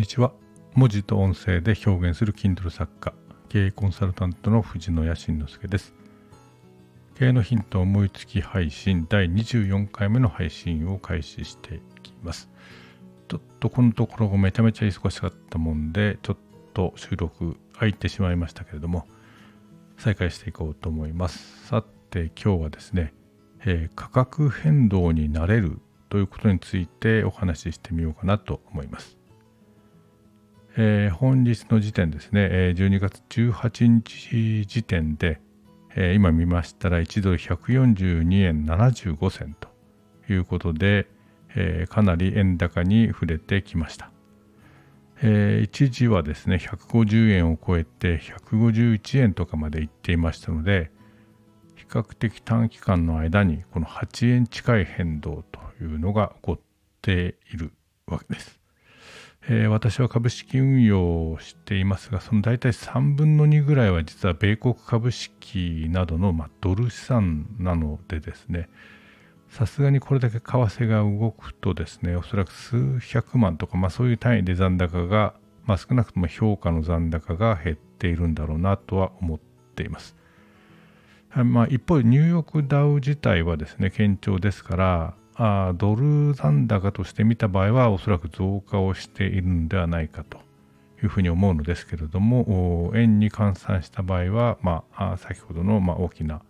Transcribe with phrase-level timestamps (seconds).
[0.00, 0.32] にちは。
[0.74, 3.12] 文字と音声で表現する Kindle 作家
[3.50, 5.92] 経営コンサルタントの藤野谷慎之介です。
[7.16, 12.48] 経営のヒント思いつき配信第24回目の配信を開始していきます。
[13.28, 16.36] ちょっとこのところめちゃめちゃ忙しかったもんでちょっ
[16.72, 19.06] と収録空いてしまいましたけれども
[19.98, 21.66] 再開していこうと思います。
[21.66, 23.12] さて今日はですね、
[23.66, 25.78] えー、価格変動になれる
[26.08, 29.19] ということについてお話ししてみようかなと思います。
[30.76, 35.40] えー、本日の時点ですね、えー、12月18日時点で、
[35.96, 39.68] えー、今見ましたら1ドル142円75銭と
[40.32, 41.08] いうことで、
[41.56, 44.10] えー、かなり円高に触れてきました。
[45.22, 50.90] えー、一時はですね、150円を超えて151円とかまでいっていましたので、
[51.74, 56.60] 比較的短期間の間にこの8円近い変動というのが起こっ
[57.02, 57.72] ている
[58.06, 58.59] わけです。
[59.48, 68.68] えー、私は株式運用をしていますが、その大体3分の2ぐらいは実は米国株式などの、まあ、ドル資産なのでですね、
[69.50, 79.38] さすがにこれだけ為替が動くとですね、おそらく数百万とか、まあそういう単位で残高が、まあ少なくとも評価の残高が減っているんだろうなとは思っ
[79.74, 80.16] ています。
[81.34, 90.36] まあ一方ニューヨークダウ自体はですね、堅調ですから、あドル残高として見た場合はおそらく増加をしているのではないかと
[91.02, 96.42] いうふうに思うのですけれども円に換算した場合は、まあ、先ほどのま大きな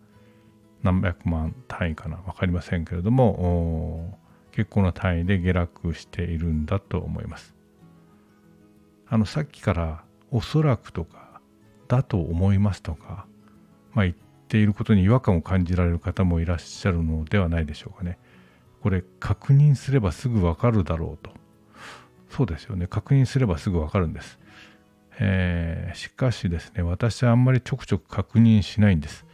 [0.82, 4.18] 何百万単位かな分かりませんけれども
[4.50, 7.54] 結構な単位で下落しているんだと思います。
[9.06, 11.40] あのさっきからおそらくとか
[11.86, 13.26] だと思いますとか、
[13.92, 14.16] まあ、言っ
[14.48, 18.18] ていることに違和感を感じられる方もいらっしゃるのではないでしょうかね。
[18.82, 21.32] これ確認すればすぐわかるだろうと。
[22.30, 22.86] そうですよね。
[22.86, 24.38] 確認すればすぐわかるんです。
[25.18, 29.26] えー、しかしですね、私はあんまりちょくちょく確認しないんです。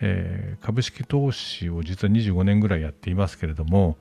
[0.00, 3.96] えー、株式投資を実は25年ぐらいやっていますけれども、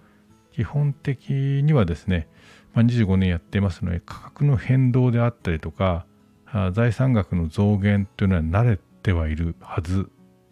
[0.52, 1.32] 基本的
[1.64, 2.28] にはですね、
[2.74, 6.06] まあ、25年やっていますので、価格の変動であったりとか、
[6.72, 10.10] 財産額の増減というのは慣れてはいるはず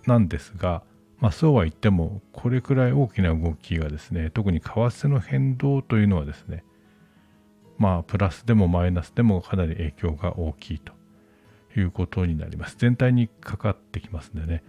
[0.07, 0.83] なんですが、
[1.25, 6.63] まあ、そうは言ってもこれくらい大きな動きがですね特に為替の変動というのはですね
[7.79, 10.93] まあプラスでもマイナスでもかなり影響が大きいと
[11.75, 12.75] いうことになります。
[12.77, 14.63] 全体にかかってきますのでね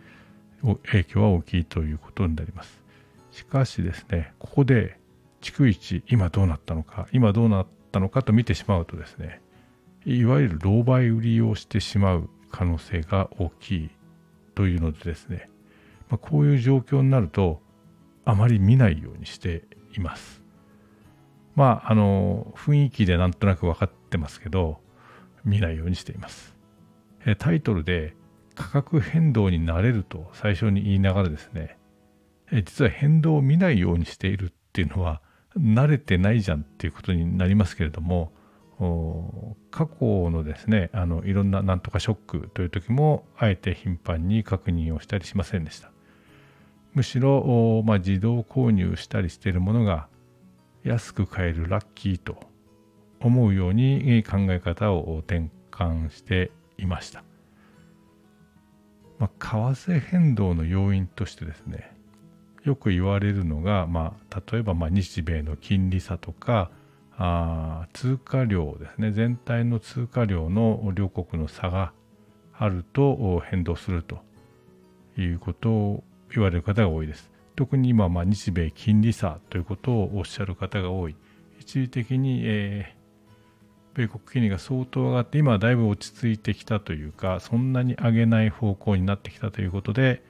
[0.87, 2.81] 影響は大きいということになります。
[3.33, 4.99] しかしですねここで
[5.43, 9.43] 逐一今どうなったのか今どうなったのかと見てしまうとですね
[10.06, 13.91] いわゆる狼狽売りをしてしまう可能性が大きい
[14.55, 15.50] というのでですね
[16.09, 17.61] まあ、こういう状況になると
[18.25, 19.65] あまり見ないようにして
[19.97, 20.43] います。
[21.55, 24.78] まああの雰囲気でなんとなく分かってますけど
[25.45, 26.56] 見ないようにしています。
[27.25, 28.15] えタイトルで
[28.55, 31.78] 価格変動になれると最初に言いながらですね
[32.53, 35.21] え実は変動を見ないようにしているっていうのは
[35.59, 38.33] 慣れてないじゃんっていうことになりますけれども
[39.71, 45.96] 過去のですねあのいろんななんとかショックという時もあえて頻繁に確認をしたりしませんでした。
[46.97, 50.09] むしろ、まあ、自動購入したりしているものが
[50.83, 52.41] 安く買えるラッキーと
[53.21, 57.23] 思うように考え方を転換していました。
[59.19, 61.95] まあ、為替変動の要因としてですね
[62.65, 66.71] よく言われるのが、まあ、例えばま日米の金利差とか
[67.19, 71.93] あ通貨量ですね全体の通貨量の両国の差が
[72.59, 74.19] あると変動すると
[75.19, 76.03] いうこと
[76.35, 77.31] 言われる方が多いです。
[77.55, 81.17] 特に今、ま、日米金利差ということをおっしゃる方が多い。
[81.59, 90.23] 一時的に、えー、米国金利が相当上がって、今はだいぶ落ち着いてきたというか、そんなに上げない方向になってきたということで、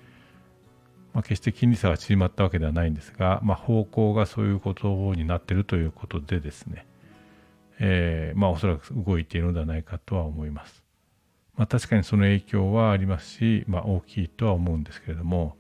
[1.17, 6.87] まあ、決して金利差が縮まったわけではないんですが、まあ、方向がそういうことになっているということでですね、
[7.78, 10.84] えー、まあおそらく動いているのではないかとは思います。
[11.57, 15.57] まあ、確かにその影響はありますし、まあ、大きいとは思うんですけれども、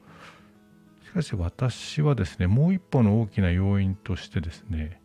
[1.16, 5.00] かし私はですね、もう一歩の大きな要因としてですね、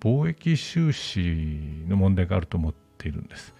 [0.00, 3.54] 貿易収支の問題があると思っているんです。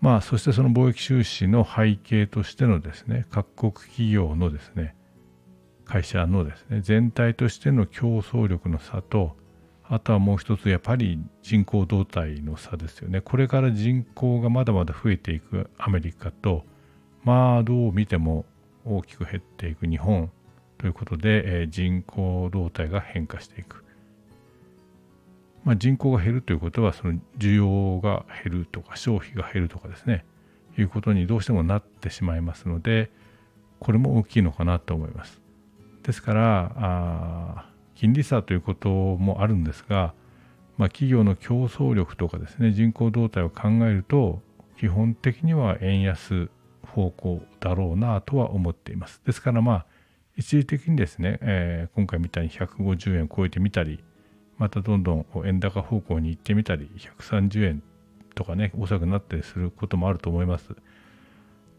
[0.00, 4.94] まあ、そしてその貿易収支の背景としてのですね、各国企業のですね、
[5.86, 9.36] 会社のですね、全体としての競争力の差と、
[9.84, 13.20] あとはもう一つやっぱり人口動態の差ですよね。
[13.22, 16.64] これから人口がまだまだ増えていくアメリカと、
[17.24, 18.44] まあどう見ても
[18.84, 20.30] 大きく減っていく日本
[20.82, 23.84] ということで、え人口動態が変化していく。
[25.64, 30.24] まあ、人口が減るということはその需要が減るとか消費が減るとかですね
[30.76, 33.12] いうことにどうしてもなってしまいますので
[33.78, 35.40] これも大きいのかなと思います。
[36.02, 40.14] ですからあ金利差ということもあるんですが、
[40.78, 44.42] まあ、企業の競争力とかですね人口動態を考えると
[44.80, 46.50] 基本的には円安
[46.84, 49.22] 方向だろうなとは思っています。
[49.24, 49.86] ですからまあ
[50.36, 54.02] 一時的にですね、えー、今回みたいに150円を超えてみたり
[54.58, 57.82] またどんどん円高方向に行ってみたり130円
[58.34, 60.74] とかね遅くなったりすることもあると思います。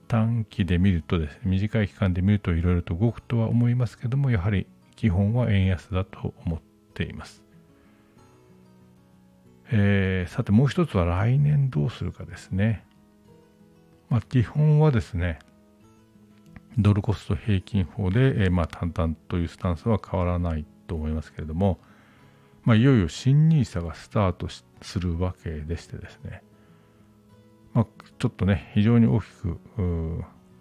[0.07, 6.61] 短期で見るとですね短い期間で見るといろいろと動くとは思いますけどもやはり基本は円安だと思っ
[6.93, 7.43] ています。
[9.71, 12.85] えー、さてもう一つは来年どうするかですね。
[14.09, 15.39] まあ、基本はですね
[16.77, 21.79] ドルコスト平均法で、えー、まあ、淡々というスタンスは変わらないと思いますけれども、
[22.63, 24.47] まあ、いよいよ新 NISA がスタート
[24.81, 26.43] するわけでしてですね、
[27.73, 27.87] まあ、
[28.19, 29.59] ちょっとね非常に大きく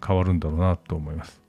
[0.05, 1.41] 変わるんだろうなと思います。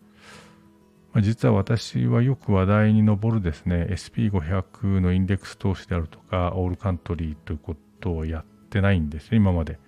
[1.12, 9.78] まあ、実は私はよく話題に上るですね SP500 のインデックス投資であるとかオールカントリーということをやってないんですよ今まで。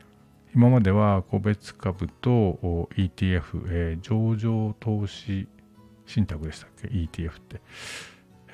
[0.57, 5.49] 今までは個別株と ETF、えー、上場投資
[6.07, 7.61] 信託でしたっけ？ETF って、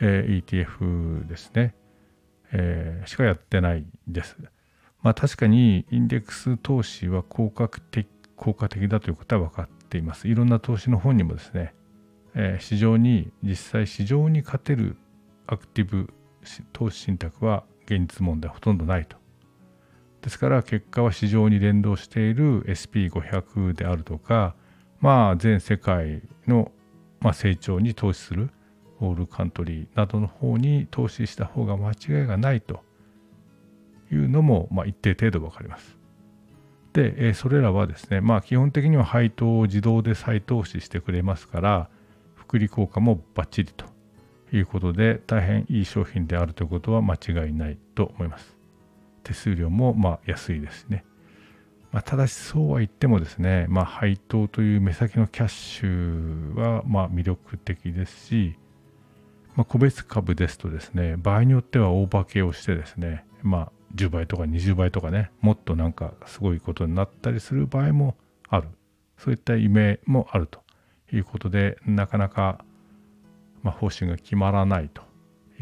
[0.00, 1.76] えー、ETF ですね、
[2.50, 4.36] えー、しかやってないです。
[5.02, 10.26] まあ確かにインデックス投資は効果的効果的だということは分かっています。
[10.26, 11.72] いろんな投資の本にもですね、
[12.34, 14.96] えー、市場に実際市場に勝てる
[15.46, 16.12] アクティブ
[16.72, 19.21] 投資信託は現実問題ほとんどないと
[20.22, 24.54] ですから結果は市場に連動している SP500 であるとか、
[25.00, 26.70] まあ、全世界の、
[27.34, 28.50] 成長に投資する
[29.00, 32.80] オールカントリーなどの方に投資した方が間違いがないと
[34.12, 35.98] いうのも、まあ、一定程度分かります。
[36.92, 41.88] で、それらはですね、まあ、基本的には配当を自動で再投資してくれますから、
[42.34, 43.86] 福利効果もバッチリと
[44.52, 48.61] いうことで、大変いい商品であるということは間違いないと思います。
[49.22, 51.04] 手数料もまあ安いですね。
[51.92, 58.56] まあ、ただしそうは言ってもですね、まあ、配当という目先のキャッシュはま魅力的ですし、
[59.54, 68.16] まあ、個別株ですとですね、場合によっては大化けをしてですね、まあ、10倍とか20倍とかね、もっとなんかすごいことになったりする場合も
[68.48, 68.68] ある。
[69.18, 70.62] そういった夢もあると
[71.12, 72.64] いうことで、なかなか、
[73.62, 75.02] まあ、方針が決まらないと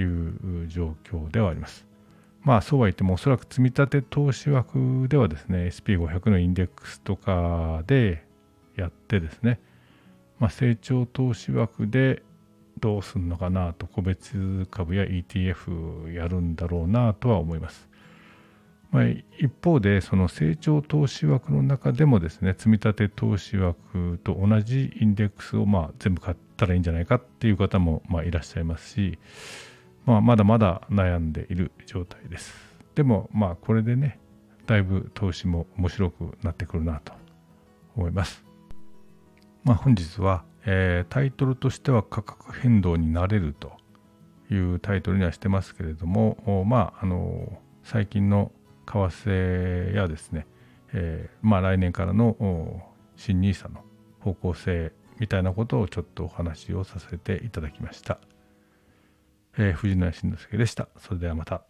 [0.01, 1.90] いう状況ではあります。
[2.43, 8.25] まあそうは言ってもおそらく積立投資枠ではですね SP500 のインデックスとかで
[8.77, 9.61] やってですね、
[10.39, 12.23] まあ、成長投資枠で
[12.79, 17.89] どうするのかなと個別株や ETF やるんだろうなとは思います。
[18.91, 29.19] まあ、一方でその成長投資枠の中でもですね積立投資枠と同じインデックスをまあ全部買ったらいいんじゃないかっていう方もまあいらっしゃいますし
[30.07, 32.55] まあ、まだまだ悩んでいる状態です。
[32.95, 34.19] でもまあこれでね
[34.67, 37.13] だいぶ投資も面白くなってくるなと
[37.97, 38.45] 思います。
[39.65, 43.73] まあ、本日は、えー、タイトルとしては価格変動になれると
[44.51, 48.53] いうタイトルにはしてますけれどもまああの最近の
[48.87, 50.47] 為替やですね、
[50.93, 52.83] えー、まあ来年からの
[53.17, 53.85] 新 NISA の
[54.21, 58.19] 方向性みたいなことをちょっとお話をさせていただきました。
[59.59, 60.89] えー、藤野慎之介でした。
[60.99, 61.70] それではまた。